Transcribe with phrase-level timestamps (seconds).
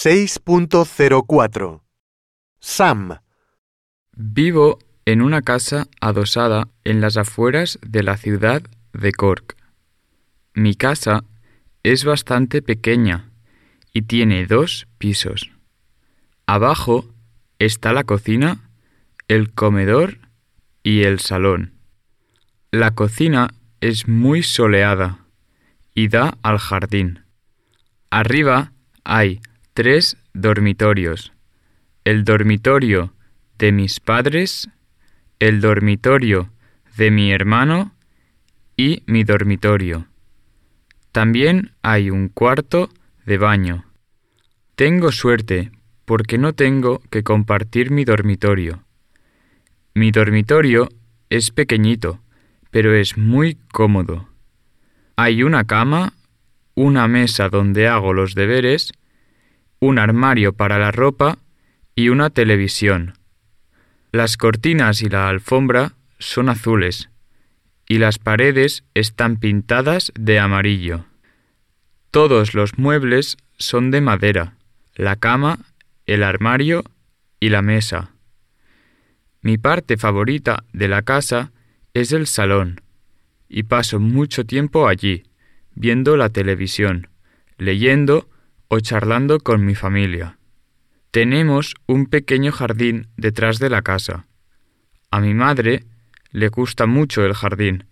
[0.00, 1.82] 6.04
[2.60, 3.18] Sam,
[4.12, 9.56] Vivo en una casa adosada en las afueras de la ciudad de Cork.
[10.54, 11.24] Mi casa
[11.82, 13.32] es bastante pequeña
[13.92, 15.50] y tiene dos pisos.
[16.46, 17.04] Abajo
[17.58, 18.70] está la cocina,
[19.26, 20.18] el comedor
[20.84, 21.72] y el salón.
[22.70, 23.48] La cocina
[23.80, 25.26] es muy soleada
[25.92, 27.24] y da al jardín.
[28.10, 28.70] Arriba
[29.02, 29.40] hay
[29.78, 31.32] tres dormitorios.
[32.02, 33.12] El dormitorio
[33.60, 34.68] de mis padres,
[35.38, 36.50] el dormitorio
[36.96, 37.94] de mi hermano
[38.76, 40.08] y mi dormitorio.
[41.12, 42.90] También hay un cuarto
[43.24, 43.84] de baño.
[44.74, 45.70] Tengo suerte
[46.04, 48.82] porque no tengo que compartir mi dormitorio.
[49.94, 50.88] Mi dormitorio
[51.30, 52.18] es pequeñito,
[52.72, 54.28] pero es muy cómodo.
[55.14, 56.14] Hay una cama,
[56.74, 58.90] una mesa donde hago los deberes,
[59.80, 61.38] un armario para la ropa
[61.94, 63.14] y una televisión.
[64.12, 67.10] Las cortinas y la alfombra son azules
[67.88, 71.06] y las paredes están pintadas de amarillo.
[72.10, 74.56] Todos los muebles son de madera,
[74.94, 75.58] la cama,
[76.06, 76.84] el armario
[77.40, 78.12] y la mesa.
[79.40, 81.52] Mi parte favorita de la casa
[81.94, 82.80] es el salón,
[83.48, 85.24] y paso mucho tiempo allí,
[85.74, 87.08] viendo la televisión,
[87.56, 88.28] leyendo
[88.68, 90.38] o charlando con mi familia.
[91.10, 94.26] Tenemos un pequeño jardín detrás de la casa.
[95.10, 95.84] A mi madre
[96.30, 97.84] le gusta mucho el jardín,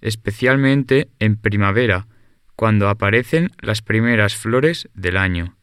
[0.00, 2.06] especialmente en primavera,
[2.56, 5.56] cuando aparecen las primeras flores del año.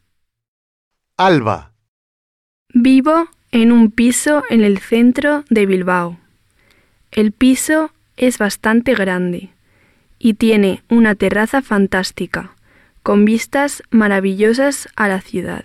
[1.16, 1.70] Alba,
[2.72, 6.20] Vivo en un piso en el centro de Bilbao.
[7.10, 9.50] El piso es bastante grande
[10.20, 12.54] y tiene una terraza fantástica,
[13.02, 15.64] con vistas maravillosas a la ciudad.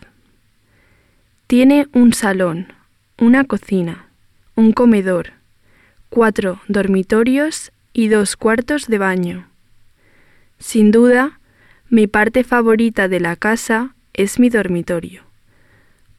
[1.47, 2.73] Tiene un salón,
[3.19, 4.08] una cocina,
[4.55, 5.33] un comedor,
[6.09, 9.48] cuatro dormitorios y dos cuartos de baño.
[10.60, 11.39] Sin duda,
[11.89, 15.23] mi parte favorita de la casa es mi dormitorio,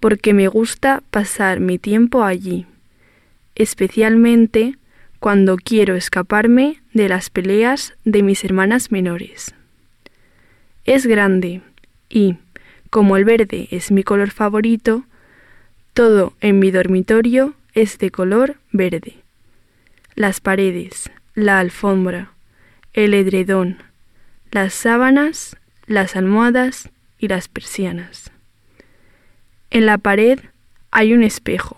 [0.01, 2.67] porque me gusta pasar mi tiempo allí,
[3.55, 4.77] especialmente
[5.19, 9.55] cuando quiero escaparme de las peleas de mis hermanas menores.
[10.87, 11.63] Es grande
[12.09, 12.37] y,
[12.91, 15.05] como el verde es mi color favorito,
[15.95, 19.17] todo en mi dormitorio es de color verde.
[20.15, 22.31] Las paredes, la alfombra,
[22.93, 23.79] el edredón,
[24.53, 28.31] las sábanas, las almohadas y las persianas.
[29.71, 30.39] En la pared
[30.93, 31.77] hay un espejo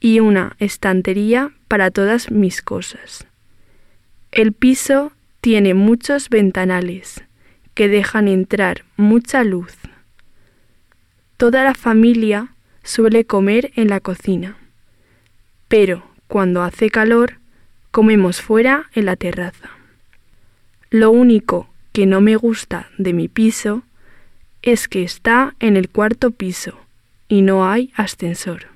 [0.00, 3.26] y una estantería para todas mis cosas.
[4.32, 5.12] El piso
[5.42, 7.22] tiene muchos ventanales
[7.74, 9.76] que dejan entrar mucha luz.
[11.36, 14.56] Toda la familia suele comer en la cocina,
[15.68, 17.38] pero cuando hace calor
[17.90, 19.70] comemos fuera en la terraza.
[20.90, 23.82] Lo único que no me gusta de mi piso
[24.62, 26.78] es que está en el cuarto piso
[27.28, 28.73] y no hay ascensor.